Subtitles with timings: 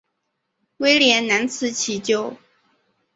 [0.77, 2.35] 威廉难辞其咎。